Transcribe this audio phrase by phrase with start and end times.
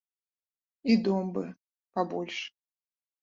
[0.93, 1.53] І дом б
[1.93, 2.39] пабольш.